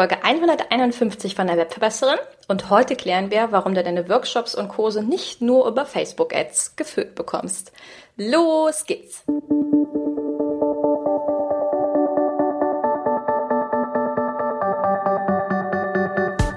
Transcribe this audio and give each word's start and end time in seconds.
Folge 0.00 0.24
151 0.24 1.34
von 1.34 1.46
der 1.46 1.58
Webverbesserin 1.58 2.16
und 2.48 2.70
heute 2.70 2.96
klären 2.96 3.30
wir, 3.30 3.48
warum 3.50 3.74
du 3.74 3.82
deine 3.82 4.08
Workshops 4.08 4.54
und 4.54 4.68
Kurse 4.68 5.02
nicht 5.02 5.42
nur 5.42 5.68
über 5.68 5.84
Facebook-Ads 5.84 6.76
gefüllt 6.76 7.14
bekommst. 7.14 7.70
Los 8.16 8.86
geht's! 8.86 9.24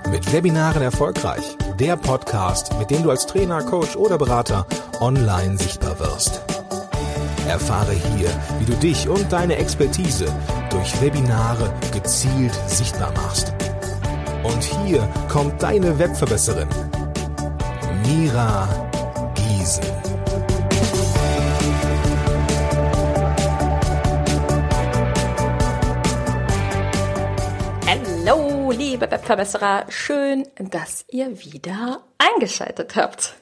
Mit 0.09 0.31
Webinaren 0.31 0.81
erfolgreich. 0.81 1.57
Der 1.77 1.97
Podcast, 1.97 2.71
mit 2.79 2.91
dem 2.91 3.03
du 3.03 3.09
als 3.09 3.25
Trainer, 3.25 3.61
Coach 3.63 3.97
oder 3.97 4.17
Berater 4.17 4.65
online 5.01 5.57
sichtbar 5.57 5.99
wirst. 5.99 6.52
Erfahre 7.47 7.91
hier, 7.91 8.29
wie 8.59 8.65
du 8.65 8.73
dich 8.73 9.07
und 9.07 9.31
deine 9.31 9.57
Expertise 9.57 10.25
durch 10.69 11.01
Webinare 11.01 11.73
gezielt 11.91 12.53
sichtbar 12.67 13.11
machst. 13.13 13.53
Und 14.43 14.63
hier 14.63 15.07
kommt 15.29 15.61
deine 15.61 15.97
Webverbesserin, 15.99 16.67
Mira 18.05 18.67
Giesen. 19.35 19.83
Hallo, 27.87 28.71
liebe 28.71 29.11
Webverbesserer, 29.11 29.85
schön, 29.89 30.47
dass 30.57 31.05
ihr 31.09 31.39
wieder 31.39 32.01
eingeschaltet 32.17 32.95
habt. 32.95 33.33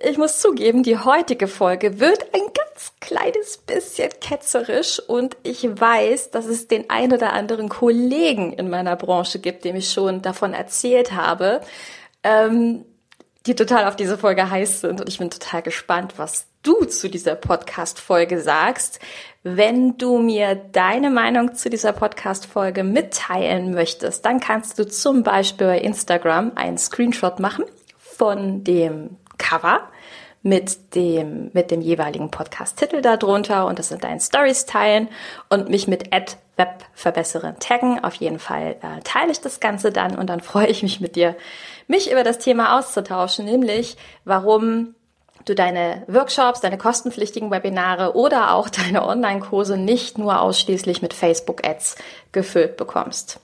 Ich 0.00 0.16
muss 0.16 0.38
zugeben, 0.38 0.84
die 0.84 0.98
heutige 0.98 1.48
Folge 1.48 1.98
wird 1.98 2.22
ein 2.32 2.42
ganz 2.54 2.67
kleines 3.00 3.58
bisschen 3.58 4.10
ketzerisch 4.20 5.00
und 5.00 5.36
ich 5.42 5.64
weiß, 5.64 6.30
dass 6.30 6.46
es 6.46 6.68
den 6.68 6.90
ein 6.90 7.12
oder 7.12 7.32
anderen 7.32 7.68
Kollegen 7.68 8.52
in 8.52 8.70
meiner 8.70 8.96
Branche 8.96 9.38
gibt, 9.38 9.64
dem 9.64 9.76
ich 9.76 9.90
schon 9.92 10.22
davon 10.22 10.54
erzählt 10.54 11.12
habe, 11.12 11.60
ähm, 12.22 12.84
die 13.46 13.54
total 13.54 13.86
auf 13.86 13.96
diese 13.96 14.18
Folge 14.18 14.50
heiß 14.50 14.82
sind 14.82 15.00
und 15.00 15.08
ich 15.08 15.18
bin 15.18 15.30
total 15.30 15.62
gespannt, 15.62 16.14
was 16.16 16.46
du 16.62 16.84
zu 16.84 17.08
dieser 17.08 17.34
Podcast-Folge 17.34 18.40
sagst. 18.40 19.00
Wenn 19.42 19.96
du 19.96 20.18
mir 20.18 20.54
deine 20.54 21.10
Meinung 21.10 21.54
zu 21.54 21.70
dieser 21.70 21.92
Podcast-Folge 21.92 22.84
mitteilen 22.84 23.72
möchtest, 23.72 24.24
dann 24.24 24.40
kannst 24.40 24.78
du 24.78 24.86
zum 24.86 25.22
Beispiel 25.22 25.68
bei 25.68 25.78
Instagram 25.78 26.52
einen 26.56 26.78
Screenshot 26.78 27.38
machen 27.40 27.64
von 27.96 28.64
dem 28.64 29.16
Cover 29.38 29.88
mit 30.42 30.94
dem, 30.94 31.50
mit 31.52 31.70
dem 31.70 31.80
jeweiligen 31.80 32.30
Podcast-Titel 32.30 33.00
darunter 33.00 33.66
und 33.66 33.78
das 33.78 33.90
in 33.90 33.98
deinen 33.98 34.20
Stories 34.20 34.66
teilen 34.66 35.08
und 35.48 35.68
mich 35.68 35.88
mit 35.88 36.10
Webverbesserin 36.56 37.58
taggen. 37.58 38.02
Auf 38.02 38.14
jeden 38.14 38.38
Fall 38.38 38.76
äh, 38.82 39.00
teile 39.04 39.32
ich 39.32 39.40
das 39.40 39.60
Ganze 39.60 39.90
dann 39.92 40.16
und 40.16 40.28
dann 40.28 40.40
freue 40.42 40.66
ich 40.66 40.82
mich 40.82 41.00
mit 41.00 41.16
dir, 41.16 41.36
mich 41.86 42.10
über 42.10 42.24
das 42.24 42.38
Thema 42.38 42.78
auszutauschen, 42.78 43.44
nämlich 43.44 43.96
warum 44.24 44.94
du 45.44 45.54
deine 45.54 46.04
Workshops, 46.08 46.60
deine 46.60 46.78
kostenpflichtigen 46.78 47.50
Webinare 47.50 48.14
oder 48.14 48.54
auch 48.54 48.68
deine 48.68 49.06
Online-Kurse 49.06 49.76
nicht 49.76 50.18
nur 50.18 50.40
ausschließlich 50.40 51.02
mit 51.02 51.14
Facebook-Ads 51.14 51.96
gefüllt 52.32 52.76
bekommst. 52.76 53.40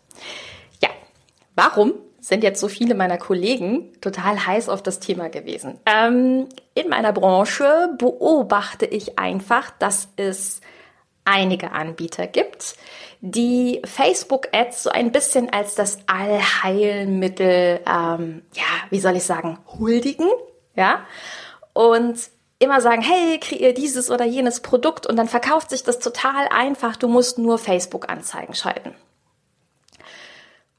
Ja, 0.82 0.90
warum 1.54 1.94
sind 2.24 2.42
jetzt 2.42 2.58
so 2.58 2.68
viele 2.68 2.94
meiner 2.94 3.18
Kollegen 3.18 3.92
total 4.00 4.46
heiß 4.46 4.70
auf 4.70 4.82
das 4.82 4.98
Thema 4.98 5.28
gewesen. 5.28 5.78
Ähm, 5.84 6.48
in 6.74 6.88
meiner 6.88 7.12
Branche 7.12 7.94
beobachte 7.98 8.86
ich 8.86 9.18
einfach, 9.18 9.70
dass 9.78 10.08
es 10.16 10.62
einige 11.26 11.72
Anbieter 11.72 12.26
gibt, 12.26 12.76
die 13.20 13.82
Facebook-Ads 13.84 14.84
so 14.84 14.90
ein 14.90 15.12
bisschen 15.12 15.52
als 15.52 15.74
das 15.74 15.98
Allheilmittel, 16.06 17.80
ähm, 17.86 18.42
ja, 18.54 18.62
wie 18.88 19.00
soll 19.00 19.16
ich 19.16 19.24
sagen, 19.24 19.58
huldigen, 19.78 20.28
ja, 20.76 21.04
und 21.74 22.18
immer 22.58 22.80
sagen, 22.80 23.02
hey, 23.02 23.38
kreier 23.38 23.74
dieses 23.74 24.10
oder 24.10 24.24
jenes 24.24 24.60
Produkt 24.60 25.06
und 25.06 25.16
dann 25.16 25.28
verkauft 25.28 25.70
sich 25.70 25.82
das 25.82 25.98
total 25.98 26.48
einfach, 26.48 26.96
du 26.96 27.06
musst 27.06 27.36
nur 27.36 27.58
Facebook-Anzeigen 27.58 28.54
schalten. 28.54 28.94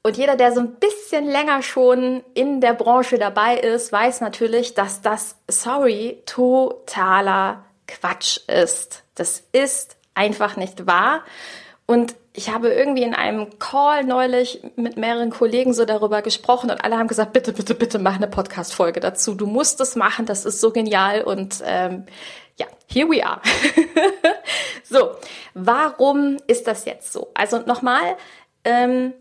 Und 0.06 0.18
jeder, 0.18 0.36
der 0.36 0.52
so 0.52 0.60
ein 0.60 0.76
bisschen 0.76 1.26
länger 1.26 1.64
schon 1.64 2.24
in 2.36 2.62
der 2.62 2.76
Branche 2.76 3.18
dabei 3.18 3.58
ist, 3.58 3.92
weiß 3.92 4.22
natürlich, 4.22 4.76
dass 4.76 5.02
das, 5.02 5.36
sorry, 5.48 6.22
totaler 6.28 7.66
Quatsch 7.88 8.38
ist. 8.48 9.02
Das 9.16 9.42
ist 9.52 9.98
einfach 10.14 10.58
nicht 10.58 10.86
wahr. 10.86 11.24
Und 11.88 12.14
ich 12.34 12.54
habe 12.54 12.70
irgendwie 12.70 13.02
in 13.02 13.16
einem 13.16 13.58
Call 13.58 14.04
neulich 14.04 14.62
mit 14.76 14.96
mehreren 14.96 15.32
Kollegen 15.32 15.74
so 15.74 15.86
darüber 15.86 16.22
gesprochen 16.22 16.70
und 16.70 16.84
alle 16.84 17.00
haben 17.00 17.08
gesagt, 17.08 17.34
bitte, 17.34 17.52
bitte, 17.52 17.74
bitte 17.74 17.98
mach 17.98 18.18
eine 18.18 18.28
Podcast-Folge 18.28 19.00
dazu. 19.00 19.34
Du 19.34 19.48
musst 19.48 19.82
es 19.82 19.96
machen, 19.96 20.28
das 20.28 20.46
ist 20.46 20.62
so 20.62 20.70
genial 20.70 21.24
und 21.24 21.64
ähm, 21.66 22.06
ja, 22.58 22.68
here 22.86 23.10
we 23.10 23.26
are. 23.26 23.42
so, 24.84 25.16
warum 25.56 26.38
ist 26.46 26.68
das 26.68 26.86
jetzt 26.86 27.12
so? 27.12 27.32
Also 27.34 27.58
nochmal, 27.66 28.18
ähm, 28.64 29.12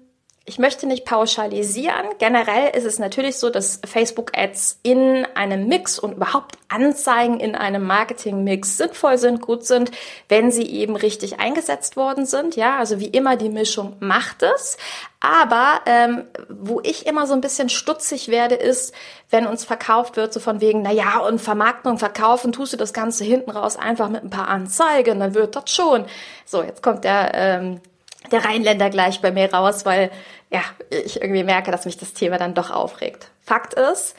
ich 0.46 0.58
möchte 0.58 0.86
nicht 0.86 1.06
pauschalisieren. 1.06 2.04
Generell 2.18 2.76
ist 2.76 2.84
es 2.84 2.98
natürlich 2.98 3.38
so, 3.38 3.48
dass 3.48 3.80
Facebook-Ads 3.82 4.80
in 4.82 5.26
einem 5.34 5.68
Mix 5.68 5.98
und 5.98 6.16
überhaupt 6.16 6.58
Anzeigen 6.68 7.40
in 7.40 7.54
einem 7.54 7.84
Marketing-Mix 7.84 8.76
sinnvoll 8.76 9.16
sind, 9.16 9.40
gut 9.40 9.64
sind, 9.64 9.90
wenn 10.28 10.50
sie 10.50 10.64
eben 10.64 10.96
richtig 10.96 11.40
eingesetzt 11.40 11.96
worden 11.96 12.26
sind. 12.26 12.56
Ja, 12.56 12.76
also 12.76 13.00
wie 13.00 13.06
immer 13.06 13.36
die 13.36 13.48
Mischung 13.48 13.96
macht 14.00 14.42
es. 14.42 14.76
Aber 15.20 15.80
ähm, 15.86 16.24
wo 16.50 16.78
ich 16.82 17.06
immer 17.06 17.26
so 17.26 17.32
ein 17.32 17.40
bisschen 17.40 17.70
stutzig 17.70 18.28
werde, 18.28 18.56
ist, 18.56 18.94
wenn 19.30 19.46
uns 19.46 19.64
verkauft 19.64 20.18
wird, 20.18 20.34
so 20.34 20.40
von 20.40 20.60
wegen, 20.60 20.82
na 20.82 20.92
ja, 20.92 21.20
und 21.20 21.40
Vermarktung, 21.40 21.98
Verkaufen, 21.98 22.52
tust 22.52 22.74
du 22.74 22.76
das 22.76 22.92
Ganze 22.92 23.24
hinten 23.24 23.50
raus 23.50 23.78
einfach 23.78 24.10
mit 24.10 24.22
ein 24.22 24.30
paar 24.30 24.48
Anzeigen, 24.48 25.20
dann 25.20 25.34
wird 25.34 25.56
das 25.56 25.70
schon. 25.70 26.04
So, 26.44 26.62
jetzt 26.62 26.82
kommt 26.82 27.04
der 27.04 27.30
ähm, 27.32 27.80
der 28.30 28.44
Rheinländer 28.44 28.90
gleich 28.90 29.20
bei 29.20 29.30
mir 29.30 29.52
raus, 29.52 29.84
weil 29.84 30.10
ja, 30.50 30.62
ich 30.90 31.20
irgendwie 31.20 31.44
merke, 31.44 31.70
dass 31.70 31.84
mich 31.84 31.98
das 31.98 32.14
Thema 32.14 32.38
dann 32.38 32.54
doch 32.54 32.70
aufregt. 32.70 33.28
Fakt 33.40 33.74
ist, 33.74 34.14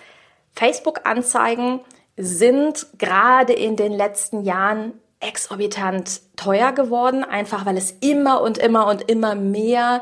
Facebook-Anzeigen 0.54 1.82
sind 2.18 2.88
gerade 2.98 3.54
in 3.54 3.76
den 3.76 3.92
letzten 3.92 4.44
Jahren 4.44 4.94
exorbitant 5.20 6.22
teuer 6.36 6.72
geworden, 6.72 7.24
einfach 7.24 7.66
weil 7.66 7.78
es 7.78 7.92
immer 7.92 8.42
und 8.42 8.58
immer 8.58 8.88
und 8.88 9.10
immer 9.10 9.36
mehr 9.36 10.02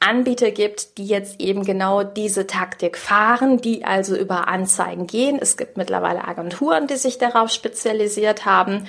Anbieter 0.00 0.50
gibt, 0.50 0.98
die 0.98 1.06
jetzt 1.06 1.40
eben 1.40 1.64
genau 1.64 2.02
diese 2.02 2.46
Taktik 2.46 2.98
fahren, 2.98 3.58
die 3.58 3.84
also 3.84 4.16
über 4.16 4.48
Anzeigen 4.48 5.06
gehen. 5.06 5.38
Es 5.40 5.56
gibt 5.56 5.76
mittlerweile 5.76 6.26
Agenturen, 6.26 6.88
die 6.88 6.96
sich 6.96 7.18
darauf 7.18 7.50
spezialisiert 7.50 8.44
haben. 8.44 8.88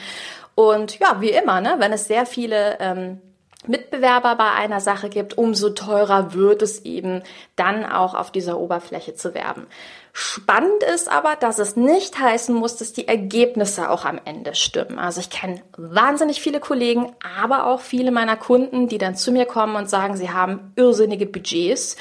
Und 0.55 0.97
ja, 0.99 1.21
wie 1.21 1.29
immer, 1.29 1.61
ne, 1.61 1.75
wenn 1.77 1.93
es 1.93 2.05
sehr 2.05 2.25
viele 2.25 2.77
ähm, 2.79 3.21
Mitbewerber 3.67 4.35
bei 4.35 4.51
einer 4.51 4.79
Sache 4.79 5.09
gibt, 5.09 5.37
umso 5.37 5.69
teurer 5.69 6.33
wird 6.33 6.61
es 6.61 6.85
eben 6.85 7.23
dann 7.55 7.85
auch 7.85 8.13
auf 8.13 8.31
dieser 8.31 8.59
Oberfläche 8.59 9.15
zu 9.15 9.33
werben. 9.33 9.67
Spannend 10.11 10.83
ist 10.83 11.11
aber, 11.11 11.35
dass 11.35 11.57
es 11.57 11.75
nicht 11.75 12.19
heißen 12.19 12.53
muss, 12.53 12.77
dass 12.77 12.93
die 12.93 13.07
Ergebnisse 13.07 13.89
auch 13.89 14.05
am 14.05 14.19
Ende 14.25 14.53
stimmen. 14.53 14.99
Also 14.99 15.19
ich 15.19 15.29
kenne 15.29 15.61
wahnsinnig 15.75 16.39
viele 16.39 16.59
Kollegen, 16.59 17.13
aber 17.39 17.65
auch 17.65 17.81
viele 17.81 18.11
meiner 18.11 18.37
Kunden, 18.37 18.87
die 18.87 18.99
dann 18.99 19.15
zu 19.15 19.31
mir 19.31 19.45
kommen 19.45 19.75
und 19.75 19.89
sagen, 19.89 20.15
sie 20.15 20.29
haben 20.29 20.71
irrsinnige 20.75 21.25
Budgets 21.25 21.95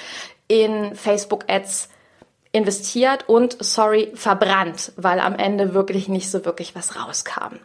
in 0.47 0.95
Facebook-Ads 0.95 1.89
investiert 2.53 3.29
und, 3.29 3.57
sorry, 3.61 4.13
verbrannt, 4.15 4.93
weil 4.97 5.19
am 5.19 5.35
Ende 5.35 5.73
wirklich 5.73 6.09
nicht 6.09 6.31
so 6.31 6.45
wirklich 6.45 6.75
was 6.75 6.97
rauskam. 6.97 7.57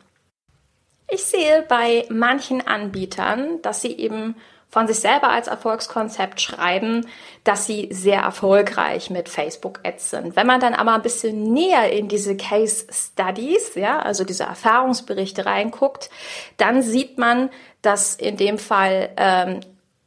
Ich 1.09 1.23
sehe 1.23 1.63
bei 1.67 2.05
manchen 2.09 2.65
Anbietern, 2.65 3.61
dass 3.61 3.81
sie 3.81 3.97
eben 3.97 4.35
von 4.69 4.87
sich 4.87 4.99
selber 4.99 5.29
als 5.29 5.47
Erfolgskonzept 5.47 6.41
schreiben, 6.41 7.07
dass 7.45 7.65
sie 7.65 7.87
sehr 7.91 8.19
erfolgreich 8.21 9.09
mit 9.09 9.29
Facebook 9.29 9.79
Ads 9.83 10.09
sind. 10.09 10.35
Wenn 10.35 10.45
man 10.45 10.59
dann 10.59 10.73
aber 10.73 10.93
ein 10.93 11.01
bisschen 11.01 11.53
näher 11.53 11.91
in 11.91 12.09
diese 12.09 12.35
Case 12.35 12.85
Studies, 12.91 13.75
ja, 13.75 13.99
also 13.99 14.25
diese 14.25 14.43
Erfahrungsberichte 14.43 15.45
reinguckt, 15.45 16.09
dann 16.57 16.81
sieht 16.81 17.17
man, 17.17 17.49
dass 17.81 18.15
in 18.15 18.35
dem 18.35 18.57
Fall 18.57 19.09
ähm, 19.15 19.61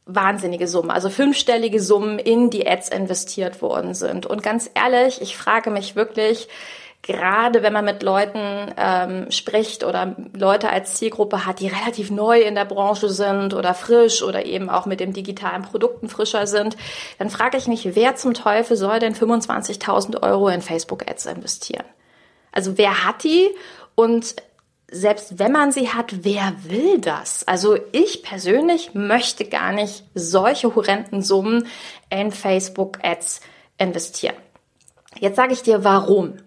wahnsinnige 0.05 0.67
Summen, 0.67 0.91
also 0.91 1.09
fünfstellige 1.09 1.81
Summen 1.81 2.19
in 2.19 2.51
die 2.51 2.67
Ads 2.67 2.89
investiert 2.89 3.63
worden 3.63 3.95
sind. 3.95 4.27
Und 4.27 4.43
ganz 4.43 4.69
ehrlich, 4.75 5.21
ich 5.21 5.35
frage 5.37 5.71
mich 5.71 5.95
wirklich, 5.95 6.47
gerade 7.01 7.63
wenn 7.63 7.73
man 7.73 7.85
mit 7.85 8.03
Leuten 8.03 8.73
ähm, 8.77 9.31
spricht 9.31 9.83
oder 9.83 10.15
Leute 10.33 10.69
als 10.69 10.95
Zielgruppe 10.95 11.45
hat, 11.45 11.59
die 11.59 11.67
relativ 11.67 12.11
neu 12.11 12.41
in 12.41 12.55
der 12.55 12.65
Branche 12.65 13.09
sind 13.09 13.53
oder 13.53 13.73
frisch 13.73 14.21
oder 14.21 14.45
eben 14.45 14.69
auch 14.69 14.85
mit 14.85 14.99
den 14.99 15.13
digitalen 15.13 15.63
Produkten 15.63 16.09
frischer 16.09 16.45
sind, 16.45 16.77
dann 17.17 17.29
frage 17.29 17.57
ich 17.57 17.67
mich, 17.67 17.95
wer 17.95 18.15
zum 18.15 18.33
Teufel 18.33 18.77
soll 18.77 18.99
denn 18.99 19.15
25.000 19.15 20.21
Euro 20.21 20.49
in 20.49 20.61
Facebook-Ads 20.61 21.25
investieren? 21.25 21.85
Also 22.51 22.77
wer 22.77 23.05
hat 23.05 23.23
die 23.23 23.49
und 23.95 24.35
selbst 24.91 25.39
wenn 25.39 25.53
man 25.53 25.71
sie 25.71 25.89
hat, 25.89 26.25
wer 26.25 26.53
will 26.63 26.99
das? 26.99 27.47
Also 27.47 27.77
ich 27.93 28.23
persönlich 28.23 28.93
möchte 28.93 29.45
gar 29.45 29.71
nicht 29.71 30.03
solche 30.13 30.75
horrenden 30.75 31.21
Summen 31.21 31.67
in 32.09 32.31
Facebook-Ads 32.31 33.39
investieren. 33.77 34.35
Jetzt 35.17 35.37
sage 35.37 35.53
ich 35.53 35.63
dir, 35.63 35.83
warum. 35.85 36.37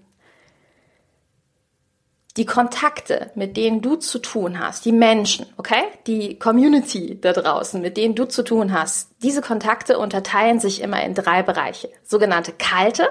Die 2.36 2.46
Kontakte, 2.46 3.30
mit 3.36 3.56
denen 3.56 3.80
du 3.80 3.94
zu 3.94 4.18
tun 4.18 4.58
hast, 4.58 4.84
die 4.84 4.92
Menschen, 4.92 5.46
okay? 5.56 5.84
Die 6.08 6.36
Community 6.36 7.16
da 7.20 7.32
draußen, 7.32 7.80
mit 7.80 7.96
denen 7.96 8.16
du 8.16 8.24
zu 8.24 8.42
tun 8.42 8.72
hast, 8.72 9.10
diese 9.22 9.40
Kontakte 9.40 9.98
unterteilen 9.98 10.58
sich 10.58 10.80
immer 10.80 11.02
in 11.04 11.14
drei 11.14 11.44
Bereiche. 11.44 11.90
Sogenannte 12.02 12.52
kalte, 12.52 13.08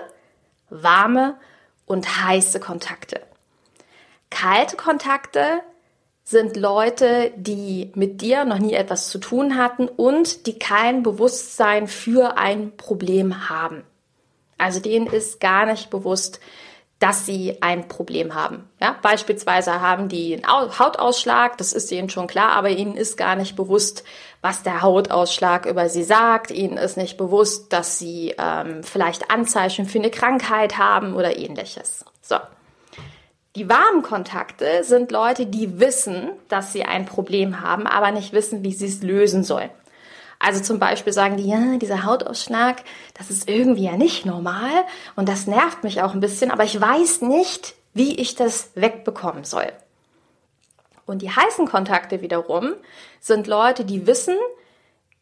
warme 0.69 1.37
und 1.85 2.25
heiße 2.25 2.59
Kontakte. 2.59 3.21
Kalte 4.29 4.75
Kontakte 4.75 5.61
sind 6.25 6.57
Leute, 6.57 7.31
die 7.37 7.91
mit 7.95 8.21
dir 8.21 8.45
noch 8.45 8.59
nie 8.59 8.73
etwas 8.73 9.09
zu 9.09 9.19
tun 9.19 9.57
hatten 9.57 9.87
und 9.87 10.47
die 10.47 10.57
kein 10.57 11.03
Bewusstsein 11.03 11.87
für 11.87 12.37
ein 12.37 12.75
Problem 12.75 13.49
haben. 13.49 13.83
Also 14.57 14.79
denen 14.79 15.07
ist 15.07 15.39
gar 15.39 15.65
nicht 15.65 15.89
bewusst, 15.89 16.39
dass 17.03 17.25
sie 17.25 17.57
ein 17.61 17.89
Problem 17.89 18.33
haben. 18.33 18.63
Ja, 18.79 18.95
beispielsweise 19.01 19.81
haben 19.81 20.07
die 20.07 20.35
einen 20.35 20.79
Hautausschlag, 20.79 21.57
das 21.57 21.73
ist 21.73 21.91
ihnen 21.91 22.09
schon 22.09 22.27
klar, 22.27 22.53
aber 22.53 22.69
ihnen 22.69 22.95
ist 22.95 23.17
gar 23.17 23.35
nicht 23.35 23.57
bewusst, 23.57 24.05
was 24.39 24.63
der 24.63 24.81
Hautausschlag 24.81 25.65
über 25.65 25.89
sie 25.89 26.05
sagt. 26.05 26.49
Ihnen 26.49 26.77
ist 26.77 26.95
nicht 26.95 27.17
bewusst, 27.17 27.73
dass 27.73 27.99
sie 27.99 28.33
ähm, 28.37 28.83
vielleicht 28.83 29.31
Anzeichen 29.31 29.85
für 29.85 29.99
eine 29.99 30.11
Krankheit 30.11 30.77
haben 30.77 31.13
oder 31.15 31.35
ähnliches. 31.35 32.05
So. 32.21 32.37
Die 33.57 33.67
warmen 33.67 34.01
Kontakte 34.01 34.85
sind 34.85 35.11
Leute, 35.11 35.45
die 35.45 35.81
wissen, 35.81 36.29
dass 36.47 36.71
sie 36.71 36.83
ein 36.83 37.05
Problem 37.05 37.59
haben, 37.59 37.85
aber 37.85 38.11
nicht 38.11 38.31
wissen, 38.31 38.63
wie 38.63 38.71
sie 38.71 38.87
es 38.87 39.03
lösen 39.03 39.43
sollen. 39.43 39.71
Also 40.43 40.61
zum 40.61 40.77
Beispiel 40.77 41.13
sagen 41.13 41.37
die, 41.37 41.47
ja, 41.47 41.77
dieser 41.77 42.03
Hautausschlag, 42.03 42.83
das 43.17 43.29
ist 43.29 43.49
irgendwie 43.49 43.85
ja 43.85 43.95
nicht 43.95 44.25
normal 44.25 44.83
und 45.15 45.29
das 45.29 45.47
nervt 45.47 45.85
mich 45.85 46.01
auch 46.01 46.13
ein 46.13 46.19
bisschen, 46.19 46.51
aber 46.51 46.65
ich 46.65 46.79
weiß 46.79 47.21
nicht, 47.21 47.75
wie 47.93 48.15
ich 48.15 48.35
das 48.35 48.71
wegbekommen 48.75 49.45
soll. 49.45 49.71
Und 51.05 51.21
die 51.21 51.29
heißen 51.29 51.65
Kontakte 51.65 52.19
wiederum 52.21 52.73
sind 53.21 53.47
Leute, 53.47 53.85
die 53.85 54.05
wissen, 54.05 54.35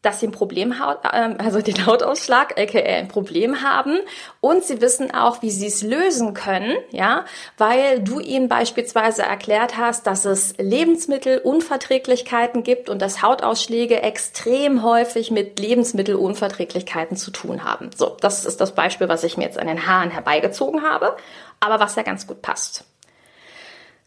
dass 0.02 0.20
sie 0.20 0.28
ein 0.28 0.32
Problem 0.32 0.80
haben, 0.80 1.00
ähm, 1.14 1.36
also 1.38 1.62
den 1.62 1.86
Hautausschlag, 1.86 2.60
aka 2.60 2.80
ein 2.80 3.08
Problem 3.08 3.62
haben 3.62 4.00
und 4.40 4.64
sie 4.64 4.82
wissen 4.82 5.14
auch, 5.14 5.42
wie 5.42 5.52
sie 5.52 5.68
es 5.68 5.84
lösen 5.84 6.34
können, 6.34 6.76
ja, 6.90 7.26
weil 7.58 8.00
du 8.00 8.20
ihnen 8.20 8.50
beispielsweise 8.50 9.24
erklärt 9.24 9.78
hast, 9.78 10.08
dass 10.08 10.26
es 10.26 10.58
Lebensmittelunverträglichkeiten 10.58 12.64
gibt 12.64 12.90
und 12.90 13.02
dass 13.02 13.22
Hautausschläge 13.22 14.02
extrem 14.02 14.84
häufig 14.84 15.30
mit 15.30 15.60
Lebensmittelunverträglichkeiten 15.60 17.16
zu 17.16 17.30
tun 17.32 17.64
haben. 17.64 17.92
So, 17.96 18.18
das 18.20 18.46
ist 18.46 18.60
das 18.60 18.74
Beispiel, 18.74 19.08
was 19.08 19.24
ich 19.24 19.38
mir 19.38 19.44
jetzt 19.44 19.60
an 19.60 19.68
den 19.68 19.86
Haaren 19.86 20.10
herbeigezogen 20.10 20.82
habe, 20.84 21.16
aber 21.60 21.80
was 21.80 21.96
ja 21.96 22.04
ganz 22.04 22.26
gut 22.26 22.42
passt. 22.42 22.86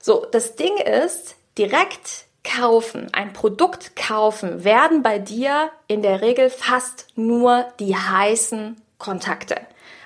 So, 0.01 0.27
das 0.31 0.57
Ding 0.57 0.77
ist, 0.77 1.37
direkt 1.57 2.27
kaufen, 2.45 3.09
ein 3.13 3.33
Produkt 3.33 3.97
kaufen, 3.97 4.65
werden 4.65 5.03
bei 5.03 5.19
dir 5.19 5.71
in 5.89 6.03
der 6.03 6.21
Regel 6.21 6.51
fast 6.51 7.07
nur 7.17 7.67
die 7.81 7.97
heißen 7.97 8.77
Kontakte. 8.99 9.57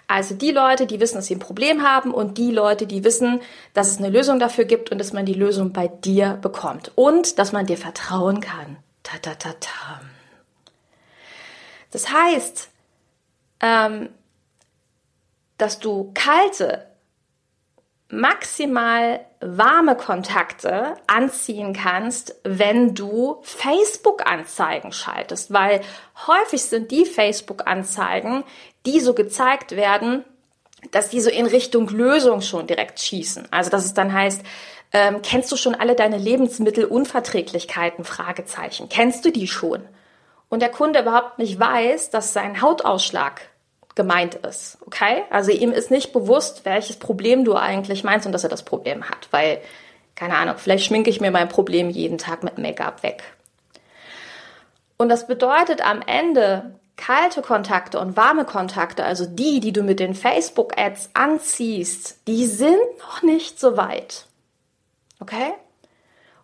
Also 0.06 0.35
die 0.35 0.52
Leute, 0.52 0.87
die 0.87 1.00
wissen, 1.00 1.17
dass 1.17 1.26
sie 1.26 1.35
ein 1.35 1.40
Problem 1.40 1.82
haben 1.82 2.14
und 2.14 2.38
die 2.38 2.50
Leute, 2.50 2.87
die 2.87 3.05
wissen, 3.05 3.43
dass 3.75 3.90
es 3.90 3.99
eine 3.99 4.08
Lösung 4.08 4.38
dafür 4.38 4.64
gibt 4.64 4.90
und 4.90 4.99
dass 4.99 5.12
man 5.12 5.26
die 5.26 5.35
Lösung 5.35 5.75
bei 5.75 5.88
dir 5.88 6.38
bekommt 6.40 6.93
und 6.94 7.38
dass 7.38 7.52
man 7.52 7.67
dir 7.67 7.76
vertrauen 7.76 8.40
kann. 8.40 8.79
Ta 9.02 9.19
ta 9.19 9.35
ta 9.35 9.52
ta. 9.61 10.00
Das 11.90 12.11
heißt, 12.11 12.70
ähm, 13.61 14.08
dass 15.58 15.79
du 15.79 16.11
kalte, 16.14 16.88
maximal 18.10 19.20
warme 19.40 19.94
Kontakte 19.94 20.94
anziehen 21.06 21.75
kannst, 21.75 22.34
wenn 22.43 22.94
du 22.94 23.38
Facebook-Anzeigen 23.43 24.93
schaltest, 24.93 25.52
weil 25.52 25.82
häufig 26.26 26.62
sind 26.62 26.90
die 26.90 27.05
Facebook-Anzeigen, 27.05 28.44
die 28.87 29.00
so 29.00 29.14
gezeigt 29.14 29.76
werden, 29.76 30.25
dass 30.90 31.10
die 31.10 31.20
so 31.20 31.31
in 31.31 31.46
Richtung 31.46 31.88
Lösung 31.88 32.40
schon 32.40 32.66
direkt 32.66 32.99
schießen. 33.00 33.49
Also 33.50 33.70
dass 33.70 33.84
es 33.84 33.94
dann 33.94 34.12
heißt, 34.12 34.43
ähm, 34.93 35.20
kennst 35.22 35.52
du 35.52 35.56
schon 35.56 35.75
alle 35.75 35.94
deine 35.94 36.16
Lebensmittelunverträglichkeiten? 36.16 38.04
Fragezeichen. 38.04 38.88
Kennst 38.88 39.25
du 39.25 39.31
die 39.31 39.46
schon? 39.46 39.82
Und 40.49 40.62
der 40.62 40.70
Kunde 40.70 41.00
überhaupt 41.00 41.38
nicht 41.38 41.61
weiß, 41.61 42.08
dass 42.11 42.32
sein 42.32 42.62
Hautausschlag 42.62 43.43
gemeint 43.98 44.36
ist. 44.36 44.78
Okay? 44.86 45.24
Also 45.28 45.50
ihm 45.50 45.72
ist 45.72 45.90
nicht 45.90 46.14
bewusst, 46.14 46.64
welches 46.64 46.96
Problem 46.96 47.44
du 47.44 47.56
eigentlich 47.56 48.04
meinst 48.04 48.24
und 48.24 48.32
dass 48.32 48.44
er 48.44 48.48
das 48.48 48.62
Problem 48.62 49.10
hat, 49.10 49.28
weil, 49.32 49.60
keine 50.14 50.36
Ahnung, 50.36 50.54
vielleicht 50.56 50.86
schminke 50.86 51.10
ich 51.10 51.20
mir 51.20 51.30
mein 51.30 51.48
Problem 51.48 51.90
jeden 51.90 52.16
Tag 52.16 52.42
mit 52.42 52.56
Make-up 52.56 53.02
weg. 53.02 53.24
Und 54.96 55.08
das 55.08 55.26
bedeutet 55.26 55.84
am 55.84 56.00
Ende, 56.00 56.78
kalte 56.96 57.42
Kontakte 57.42 57.98
und 57.98 58.16
warme 58.16 58.44
Kontakte, 58.44 59.04
also 59.04 59.26
die, 59.26 59.60
die 59.60 59.72
du 59.72 59.82
mit 59.82 60.00
den 60.00 60.14
Facebook-Ads 60.14 61.10
anziehst, 61.14 62.26
die 62.28 62.46
sind 62.46 62.78
noch 63.00 63.22
nicht 63.22 63.58
so 63.58 63.76
weit. 63.76 64.26
Okay? 65.20 65.52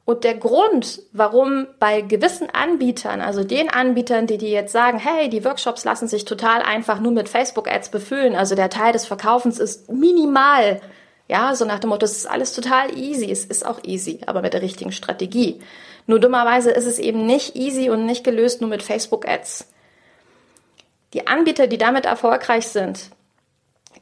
Und 0.07 0.25
der 0.25 0.35
Grund, 0.35 1.01
warum 1.13 1.67
bei 1.79 2.03
gewissen 2.03 2.51
Anbietern, 2.51 3.23
also 3.23 3.43
den 3.43 3.71
Anbietern, 3.71 4.27
die 4.27 4.37
dir 4.37 4.51
jetzt 4.51 4.73
sagen, 4.73 4.99
hey, 4.99 5.31
die 5.31 5.45
Workshops 5.45 5.85
lassen 5.85 6.09
sich 6.09 6.27
total 6.27 6.61
einfach 6.61 7.01
nur 7.01 7.13
mit 7.13 7.29
Facebook-Ads 7.29 7.89
befüllen, 7.89 8.35
also 8.35 8.55
der 8.55 8.69
Teil 8.69 8.93
des 8.93 9.07
Verkaufens 9.07 9.59
ist 9.59 9.91
minimal, 9.91 10.83
ja, 11.27 11.55
so 11.55 11.65
nach 11.65 11.79
dem 11.79 11.89
Motto, 11.89 12.05
es 12.05 12.19
ist 12.19 12.31
alles 12.31 12.53
total 12.53 12.95
easy, 12.99 13.31
es 13.31 13.47
ist 13.47 13.65
auch 13.65 13.83
easy, 13.83 14.21
aber 14.27 14.43
mit 14.43 14.53
der 14.53 14.61
richtigen 14.61 14.93
Strategie. 14.93 15.63
Nur 16.07 16.21
dummerweise 16.21 16.71
ist 16.71 16.87
es 16.87 16.99
eben 16.99 17.25
nicht 17.25 17.57
easy 17.57 17.89
und 17.89 18.05
nicht 18.05 18.25
gelöst 18.25 18.61
nur 18.61 18.69
mit 18.69 18.83
Facebook-Ads. 18.83 19.69
Die 21.15 21.27
Anbieter, 21.27 21.67
die 21.67 21.79
damit 21.79 22.05
erfolgreich 22.05 22.69
sind, 22.69 23.11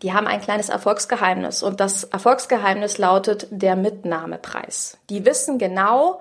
die 0.00 0.12
haben 0.12 0.26
ein 0.26 0.40
kleines 0.40 0.68
Erfolgsgeheimnis 0.68 1.62
und 1.62 1.80
das 1.80 2.04
Erfolgsgeheimnis 2.04 2.98
lautet 2.98 3.46
der 3.50 3.76
Mitnahmepreis. 3.76 4.98
Die 5.10 5.24
wissen 5.24 5.58
genau, 5.58 6.20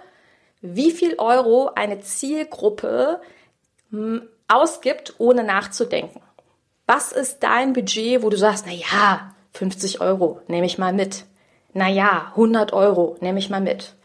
wie 0.62 0.92
viel 0.92 1.16
Euro 1.18 1.72
eine 1.76 2.02
Zielgruppe 2.02 3.22
ausgibt, 4.48 5.16
ohne 5.18 5.44
nachzudenken. 5.44 6.22
Was 6.86 7.12
ist 7.12 7.44
dein 7.44 7.74
Budget, 7.74 8.22
wo 8.22 8.30
du 8.30 8.38
sagst, 8.38 8.66
na 8.68 8.74
ja, 8.74 9.34
50 9.54 10.02
Euro 10.02 10.42
nehme 10.48 10.66
ich 10.66 10.78
mal 10.78 10.94
mit. 10.94 11.26
Na 11.74 11.88
ja, 11.88 12.28
100 12.32 12.74
Euro 12.74 13.18
nehme 13.22 13.40
ich 13.40 13.50
mal 13.50 13.62
mit. 13.62 13.96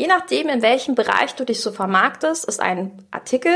Je 0.00 0.06
nachdem, 0.06 0.48
in 0.48 0.62
welchem 0.62 0.94
Bereich 0.94 1.34
du 1.34 1.44
dich 1.44 1.60
so 1.60 1.72
vermarktest, 1.72 2.46
ist 2.46 2.58
ein 2.58 3.06
Artikel 3.10 3.52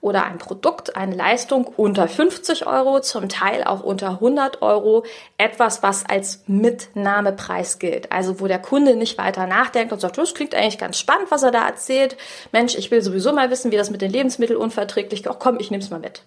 oder 0.00 0.24
ein 0.24 0.38
Produkt, 0.38 0.96
eine 0.96 1.14
Leistung 1.14 1.66
unter 1.66 2.08
50 2.08 2.66
Euro, 2.66 3.00
zum 3.00 3.28
Teil 3.28 3.62
auch 3.62 3.82
unter 3.82 4.08
100 4.08 4.62
Euro, 4.62 5.04
etwas, 5.36 5.82
was 5.82 6.06
als 6.06 6.44
Mitnahmepreis 6.46 7.78
gilt. 7.78 8.10
Also 8.10 8.40
wo 8.40 8.46
der 8.46 8.58
Kunde 8.58 8.96
nicht 8.96 9.18
weiter 9.18 9.46
nachdenkt 9.46 9.92
und 9.92 10.00
sagt, 10.00 10.16
das 10.16 10.32
klingt 10.32 10.54
eigentlich 10.54 10.78
ganz 10.78 10.98
spannend, 10.98 11.30
was 11.30 11.42
er 11.42 11.50
da 11.50 11.66
erzählt. 11.66 12.16
Mensch, 12.52 12.74
ich 12.74 12.90
will 12.90 13.02
sowieso 13.02 13.34
mal 13.34 13.50
wissen, 13.50 13.70
wie 13.70 13.76
das 13.76 13.90
mit 13.90 14.00
den 14.00 14.12
Lebensmitteln 14.12 14.58
unverträglich 14.58 15.22
geht. 15.22 15.38
Komm, 15.38 15.58
ich 15.60 15.70
nehm's 15.70 15.90
mal 15.90 16.00
mit. 16.00 16.22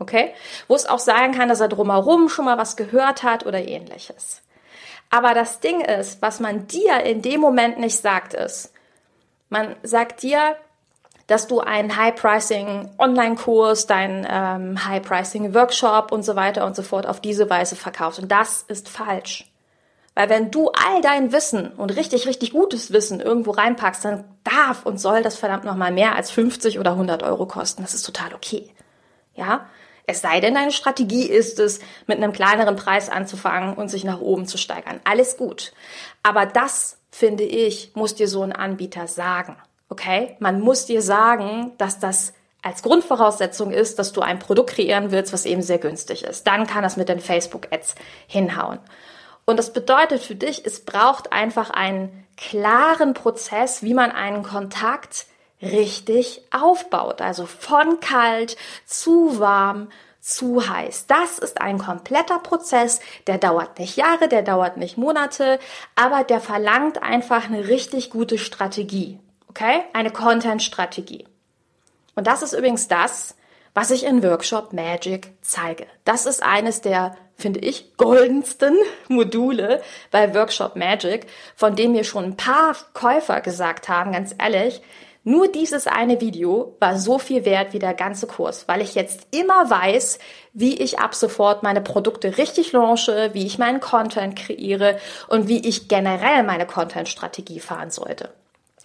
Okay? 0.00 0.34
Wo 0.66 0.74
es 0.74 0.86
auch 0.86 0.98
sein 0.98 1.36
kann, 1.36 1.48
dass 1.48 1.60
er 1.60 1.68
drumherum 1.68 2.28
schon 2.28 2.46
mal 2.46 2.58
was 2.58 2.76
gehört 2.76 3.22
hat 3.22 3.46
oder 3.46 3.60
ähnliches. 3.64 4.42
Aber 5.08 5.34
das 5.34 5.60
Ding 5.60 5.82
ist, 5.82 6.20
was 6.20 6.40
man 6.40 6.66
dir 6.66 7.04
in 7.04 7.22
dem 7.22 7.40
Moment 7.40 7.78
nicht 7.78 7.96
sagt, 7.96 8.34
ist, 8.34 8.72
man 9.48 9.76
sagt 9.82 10.22
dir, 10.22 10.56
dass 11.26 11.46
du 11.46 11.60
einen 11.60 11.96
High-Pricing-Online-Kurs, 11.96 13.86
deinen 13.86 14.26
ähm, 14.28 14.84
High-Pricing-Workshop 14.84 16.10
und 16.10 16.22
so 16.22 16.36
weiter 16.36 16.64
und 16.64 16.74
so 16.74 16.82
fort 16.82 17.06
auf 17.06 17.20
diese 17.20 17.48
Weise 17.50 17.76
verkaufst. 17.76 18.18
Und 18.18 18.32
das 18.32 18.62
ist 18.62 18.88
falsch. 18.88 19.44
Weil 20.14 20.30
wenn 20.30 20.50
du 20.50 20.70
all 20.70 21.00
dein 21.00 21.30
Wissen 21.30 21.68
und 21.74 21.94
richtig, 21.94 22.26
richtig 22.26 22.50
gutes 22.50 22.92
Wissen 22.92 23.20
irgendwo 23.20 23.52
reinpackst, 23.52 24.04
dann 24.04 24.24
darf 24.42 24.84
und 24.84 24.98
soll 24.98 25.22
das 25.22 25.36
verdammt 25.36 25.64
nochmal 25.64 25.92
mehr 25.92 26.16
als 26.16 26.30
50 26.30 26.80
oder 26.80 26.92
100 26.92 27.22
Euro 27.22 27.46
kosten. 27.46 27.82
Das 27.82 27.94
ist 27.94 28.02
total 28.02 28.34
okay. 28.34 28.68
Ja? 29.34 29.66
Es 30.06 30.22
sei 30.22 30.40
denn, 30.40 30.54
deine 30.54 30.72
Strategie 30.72 31.26
ist 31.26 31.60
es, 31.60 31.80
mit 32.06 32.16
einem 32.16 32.32
kleineren 32.32 32.74
Preis 32.74 33.10
anzufangen 33.10 33.74
und 33.74 33.90
sich 33.90 34.02
nach 34.02 34.20
oben 34.20 34.46
zu 34.46 34.56
steigern. 34.56 34.98
Alles 35.04 35.36
gut. 35.36 35.72
Aber 36.22 36.46
das 36.46 36.97
finde 37.10 37.44
ich, 37.44 37.92
muss 37.94 38.14
dir 38.14 38.28
so 38.28 38.42
ein 38.42 38.52
Anbieter 38.52 39.06
sagen. 39.06 39.56
Okay? 39.88 40.36
Man 40.40 40.60
muss 40.60 40.86
dir 40.86 41.02
sagen, 41.02 41.72
dass 41.78 41.98
das 41.98 42.34
als 42.62 42.82
Grundvoraussetzung 42.82 43.70
ist, 43.70 43.98
dass 43.98 44.12
du 44.12 44.20
ein 44.20 44.38
Produkt 44.38 44.70
kreieren 44.70 45.10
willst, 45.10 45.32
was 45.32 45.46
eben 45.46 45.62
sehr 45.62 45.78
günstig 45.78 46.24
ist. 46.24 46.46
Dann 46.46 46.66
kann 46.66 46.82
das 46.82 46.96
mit 46.96 47.08
den 47.08 47.20
Facebook-Ads 47.20 47.94
hinhauen. 48.26 48.78
Und 49.44 49.58
das 49.58 49.72
bedeutet 49.72 50.22
für 50.22 50.34
dich, 50.34 50.66
es 50.66 50.84
braucht 50.84 51.32
einfach 51.32 51.70
einen 51.70 52.26
klaren 52.36 53.14
Prozess, 53.14 53.82
wie 53.82 53.94
man 53.94 54.12
einen 54.12 54.42
Kontakt 54.42 55.26
richtig 55.62 56.42
aufbaut. 56.50 57.22
Also 57.22 57.46
von 57.46 58.00
kalt 58.00 58.56
zu 58.84 59.38
warm 59.38 59.88
zu 60.20 60.68
heiß. 60.68 61.06
Das 61.06 61.38
ist 61.38 61.60
ein 61.60 61.78
kompletter 61.78 62.38
Prozess, 62.38 63.00
der 63.26 63.38
dauert 63.38 63.78
nicht 63.78 63.96
Jahre, 63.96 64.28
der 64.28 64.42
dauert 64.42 64.76
nicht 64.76 64.98
Monate, 64.98 65.58
aber 65.94 66.24
der 66.24 66.40
verlangt 66.40 67.02
einfach 67.02 67.46
eine 67.46 67.68
richtig 67.68 68.10
gute 68.10 68.38
Strategie. 68.38 69.18
Okay? 69.48 69.82
Eine 69.92 70.10
Content-Strategie. 70.10 71.26
Und 72.14 72.26
das 72.26 72.42
ist 72.42 72.52
übrigens 72.52 72.88
das, 72.88 73.36
was 73.74 73.90
ich 73.90 74.04
in 74.04 74.22
Workshop 74.22 74.72
Magic 74.72 75.32
zeige. 75.40 75.86
Das 76.04 76.26
ist 76.26 76.42
eines 76.42 76.80
der, 76.80 77.16
finde 77.36 77.60
ich, 77.60 77.96
goldensten 77.96 78.76
Module 79.08 79.80
bei 80.10 80.34
Workshop 80.34 80.74
Magic, 80.74 81.26
von 81.54 81.76
dem 81.76 81.92
mir 81.92 82.04
schon 82.04 82.24
ein 82.24 82.36
paar 82.36 82.76
Käufer 82.92 83.40
gesagt 83.40 83.88
haben, 83.88 84.12
ganz 84.12 84.34
ehrlich, 84.36 84.82
nur 85.28 85.48
dieses 85.48 85.86
eine 85.86 86.22
Video 86.22 86.74
war 86.80 86.98
so 86.98 87.18
viel 87.18 87.44
wert 87.44 87.74
wie 87.74 87.78
der 87.78 87.92
ganze 87.92 88.26
Kurs, 88.26 88.66
weil 88.66 88.80
ich 88.80 88.94
jetzt 88.94 89.26
immer 89.30 89.68
weiß, 89.68 90.18
wie 90.54 90.74
ich 90.78 91.00
ab 91.00 91.14
sofort 91.14 91.62
meine 91.62 91.82
Produkte 91.82 92.38
richtig 92.38 92.72
launche, 92.72 93.34
wie 93.34 93.44
ich 93.44 93.58
meinen 93.58 93.80
Content 93.80 94.36
kreiere 94.36 94.98
und 95.28 95.46
wie 95.46 95.68
ich 95.68 95.86
generell 95.86 96.44
meine 96.44 96.64
Content-Strategie 96.64 97.60
fahren 97.60 97.90
sollte. 97.90 98.30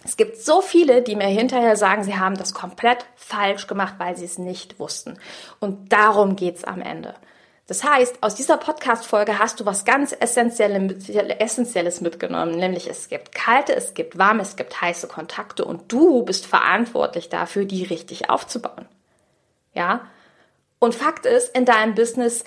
Es 0.04 0.18
gibt 0.18 0.36
so 0.36 0.60
viele, 0.60 1.00
die 1.00 1.16
mir 1.16 1.28
hinterher 1.28 1.76
sagen, 1.76 2.04
sie 2.04 2.18
haben 2.18 2.36
das 2.36 2.52
komplett 2.52 3.06
falsch 3.16 3.66
gemacht, 3.66 3.94
weil 3.96 4.14
sie 4.14 4.26
es 4.26 4.36
nicht 4.36 4.78
wussten. 4.78 5.18
Und 5.60 5.94
darum 5.94 6.36
geht's 6.36 6.64
am 6.64 6.82
Ende. 6.82 7.14
Das 7.66 7.82
heißt, 7.82 8.18
aus 8.20 8.34
dieser 8.34 8.58
Podcast-Folge 8.58 9.38
hast 9.38 9.58
du 9.58 9.64
was 9.64 9.86
ganz 9.86 10.12
Essentielles 10.12 12.00
mitgenommen, 12.02 12.56
nämlich 12.56 12.90
es 12.90 13.08
gibt 13.08 13.34
kalte, 13.34 13.74
es 13.74 13.94
gibt 13.94 14.18
warme, 14.18 14.42
es 14.42 14.56
gibt 14.56 14.82
heiße 14.82 15.08
Kontakte 15.08 15.64
und 15.64 15.90
du 15.90 16.24
bist 16.24 16.44
verantwortlich 16.44 17.30
dafür, 17.30 17.64
die 17.64 17.84
richtig 17.84 18.28
aufzubauen. 18.28 18.86
Ja? 19.72 20.06
Und 20.78 20.94
Fakt 20.94 21.24
ist, 21.24 21.56
in 21.56 21.64
deinem 21.64 21.94
Business 21.94 22.44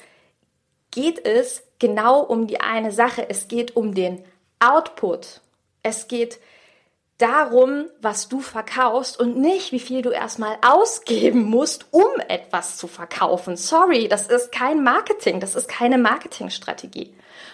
geht 0.92 1.26
es 1.26 1.64
genau 1.80 2.22
um 2.22 2.46
die 2.46 2.62
eine 2.62 2.92
Sache. 2.92 3.28
Es 3.28 3.48
geht 3.48 3.76
um 3.76 3.96
den 3.96 4.24
Output. 4.60 5.42
Es 5.82 6.08
geht 6.08 6.40
darum, 7.18 7.86
was 8.00 8.30
du 8.30 8.42
verkaufst 8.42 9.20
und 9.20 9.38
nicht, 9.38 9.72
wie 9.72 9.80
viel 9.80 10.02
du 10.02 10.10
erstmal 10.10 10.58
ausgeben 10.62 11.44
musst, 11.44 11.88
um 11.92 12.06
etwas 12.28 12.78
zu 12.78 12.88
verkaufen. 12.88 13.58
Sorry, 13.58 14.08
das 14.08 14.28
ist 14.28 14.52
kein 14.52 14.84
Marketing, 14.84 15.40
das 15.40 15.56
ist 15.56 15.68
keine 15.68 15.98
Marketingstrategie. 15.98 17.14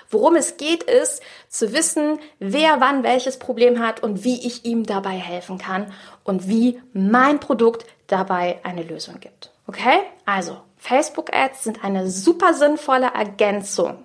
Worum 0.10 0.36
es 0.36 0.58
geht, 0.58 0.84
ist 0.84 1.22
zu 1.50 1.74
wissen, 1.74 2.20
wer 2.40 2.82
wann 2.82 3.04
welches 3.04 3.40
Problem 3.40 3.80
hat 3.80 4.04
und 4.04 4.24
wie 4.24 4.46
ich 4.46 4.66
ihm 4.66 4.86
dabei 4.86 5.18
helfen 5.18 5.58
kann 5.58 5.92
und 6.24 6.48
wie 6.48 6.82
mein 6.94 7.40
Produkt 7.40 7.86
dabei 8.08 8.60
eine 8.64 8.84
Lösung 8.84 9.20
gibt. 9.20 9.52
Okay? 9.68 10.00
Also, 10.26 10.58
Facebook 10.78 11.34
Ads 11.34 11.64
sind 11.64 11.84
eine 11.84 12.10
super 12.10 12.54
sinnvolle 12.54 13.12
Ergänzung, 13.16 14.04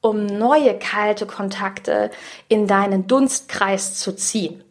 um 0.00 0.26
neue 0.26 0.78
kalte 0.78 1.26
Kontakte 1.26 2.10
in 2.48 2.68
deinen 2.68 3.08
Dunstkreis 3.08 3.98
zu 3.98 4.14
ziehen. 4.14 4.62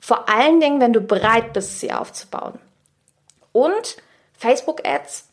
Vor 0.00 0.28
allen 0.28 0.60
Dingen, 0.60 0.80
wenn 0.80 0.92
du 0.92 1.00
bereit 1.00 1.52
bist, 1.52 1.80
sie 1.80 1.92
aufzubauen. 1.92 2.58
Und 3.52 3.96
Facebook-Ads 4.38 5.30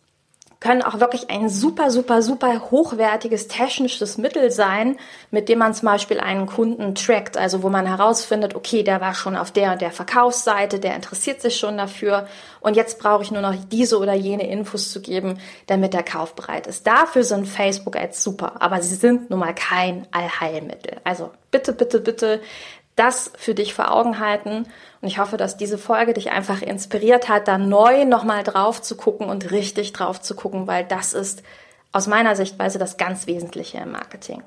können 0.60 0.82
auch 0.82 1.00
wirklich 1.00 1.30
ein 1.30 1.50
super, 1.50 1.92
super, 1.92 2.22
super 2.24 2.72
hochwertiges 2.72 3.48
technisches 3.48 4.18
Mittel 4.18 4.50
sein, 4.50 4.98
mit 5.30 5.50
dem 5.50 5.60
man 5.60 5.76
zum 5.76 5.88
Beispiel 5.88 6.20
einen 6.20 6.48
Kunden 6.48 6.96
trackt, 6.96 7.38
also 7.38 7.62
wo 7.62 7.70
man 7.70 7.86
herausfindet, 7.86 8.56
okay, 8.56 8.82
der 8.82 9.00
war 9.00 9.14
schon 9.14 9.36
auf 9.36 9.52
der 9.52 9.74
und 9.74 9.82
der 9.82 9.92
Verkaufsseite, 9.92 10.80
der 10.80 10.96
interessiert 10.96 11.42
sich 11.42 11.60
schon 11.60 11.78
dafür 11.78 12.28
und 12.60 12.76
jetzt 12.76 12.98
brauche 12.98 13.22
ich 13.22 13.32
nur 13.32 13.44
noch 13.44 13.56
diese 13.72 14.00
oder 14.00 14.14
jene 14.16 14.50
Infos 14.50 14.92
zu 14.92 15.00
geben, 15.00 15.40
damit 15.68 15.94
der 15.94 16.04
Kauf 16.04 16.34
bereit 16.34 16.66
ist. 16.66 16.88
Dafür 16.88 17.24
sind 17.24 17.46
Facebook-Ads 17.48 18.24
super, 18.24 18.60
aber 18.60 18.82
sie 18.82 18.96
sind 18.96 19.30
nun 19.30 19.40
mal 19.40 19.54
kein 19.54 20.08
Allheilmittel. 20.12 20.98
Also 21.04 21.30
bitte, 21.52 21.72
bitte, 21.72 22.00
bitte 22.00 22.42
das 22.98 23.32
für 23.38 23.54
dich 23.54 23.74
vor 23.74 23.92
Augen 23.94 24.20
halten. 24.20 24.66
Und 25.02 25.08
ich 25.08 25.20
hoffe, 25.20 25.38
dass 25.38 25.56
diese 25.56 25.78
Folge 25.78 26.14
dich 26.14 26.32
einfach 26.32 26.62
inspiriert 26.62 27.30
hat, 27.30 27.48
da 27.48 27.58
neu 27.58 28.04
nochmal 28.04 28.44
drauf 28.44 28.82
zu 28.82 28.98
gucken 28.98 29.30
und 29.30 29.52
richtig 29.52 29.94
drauf 29.94 30.20
zu 30.20 30.36
gucken, 30.36 30.68
weil 30.68 30.84
das 30.84 31.14
ist 31.14 31.44
aus 31.94 32.08
meiner 32.08 32.36
Sichtweise 32.36 32.80
das 32.80 32.98
ganz 32.98 33.28
Wesentliche 33.28 33.78
im 33.78 33.92
Marketing. 33.92 34.44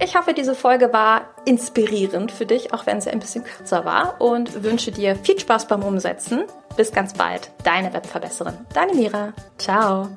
Ich 0.00 0.16
hoffe, 0.16 0.32
diese 0.32 0.54
Folge 0.54 0.92
war 0.92 1.22
inspirierend 1.44 2.30
für 2.30 2.46
dich, 2.46 2.72
auch 2.72 2.86
wenn 2.86 3.00
sie 3.00 3.10
ein 3.10 3.18
bisschen 3.18 3.42
kürzer 3.42 3.84
war 3.84 4.20
und 4.20 4.62
wünsche 4.62 4.92
dir 4.92 5.16
viel 5.16 5.38
Spaß 5.38 5.66
beim 5.66 5.82
Umsetzen. 5.82 6.44
Bis 6.76 6.92
ganz 6.92 7.14
bald, 7.14 7.50
deine 7.64 7.92
Webverbesserin, 7.92 8.54
deine 8.72 8.94
Mira. 8.94 9.32
Ciao. 9.58 10.08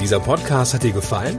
Dieser 0.00 0.20
Podcast 0.20 0.72
hat 0.72 0.82
dir 0.82 0.92
gefallen? 0.92 1.38